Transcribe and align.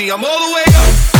me. 0.00 0.10
I'm 0.10 0.24
all 0.24 0.48
the 0.48 0.54
way 0.54 0.64
up. 0.66 1.19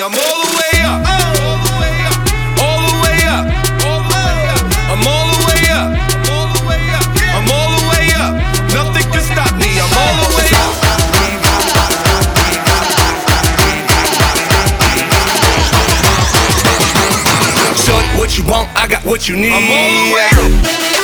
I'm 0.00 0.10
all 0.10 0.14
the 0.14 0.48
way 0.56 0.80
up. 0.88 1.04
All 1.04 1.60
the 1.60 1.72
way 1.76 1.92
up. 2.08 2.16
All 2.64 2.80
the 2.80 2.94
way 3.04 3.18
up. 3.28 3.44
I'm 4.88 5.04
all 5.04 5.26
the 5.28 5.44
way 5.44 5.68
up. 5.68 5.92
I'm 7.36 7.44
all 7.52 7.68
the 7.76 7.84
way 7.92 8.08
up. 8.16 8.32
Nothing 8.72 9.04
can 9.12 9.20
stop 9.20 9.52
me. 9.60 9.68
I'm 9.76 9.92
all 9.92 10.16
the 10.24 10.32
way 10.38 10.48
up. 10.56 10.72
What 18.18 18.38
you 18.38 18.44
want, 18.44 18.68
I 18.76 18.86
got 18.88 19.04
what 19.04 19.28
you 19.28 19.36
need. 19.36 19.52
I'm 19.52 19.70
all 19.70 19.90
the 19.90 20.14
way 20.14 20.96
up. 20.96 21.01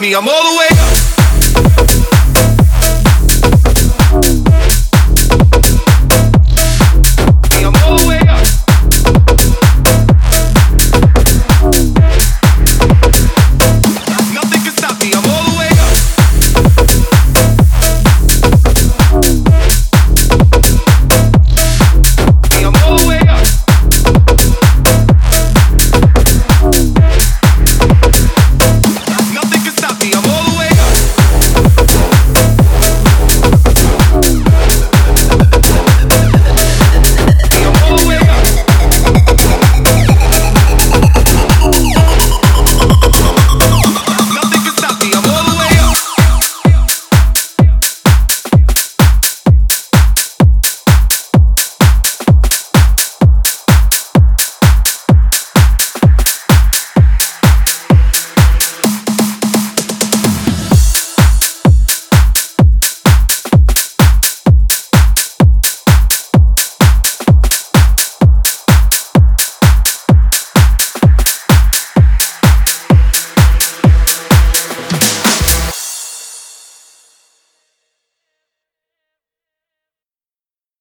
me. 0.00 0.14
I'm 0.14 0.26
all 0.26 0.52
the 0.52 0.58
way 0.58 0.66
up. 0.70 1.19